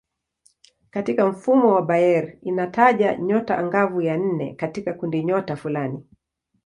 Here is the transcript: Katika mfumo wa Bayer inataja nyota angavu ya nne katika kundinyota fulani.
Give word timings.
Katika 0.89 1.25
mfumo 1.27 1.71
wa 1.73 1.81
Bayer 1.81 2.37
inataja 2.41 3.15
nyota 3.17 3.57
angavu 3.57 4.01
ya 4.01 4.17
nne 4.17 4.53
katika 4.55 4.93
kundinyota 4.93 5.55
fulani. 5.55 6.05